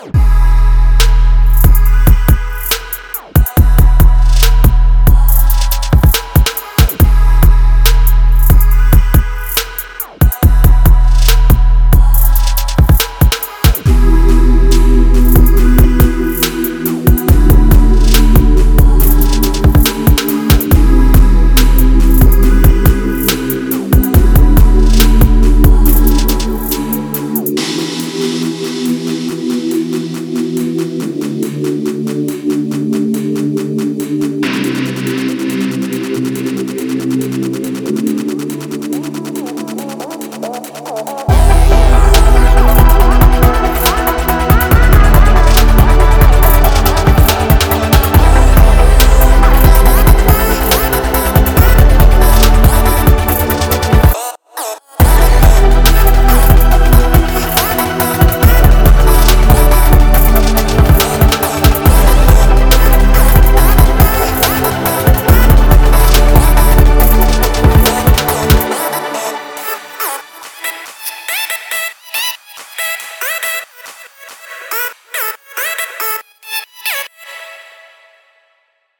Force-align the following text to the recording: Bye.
Bye. 0.00 0.39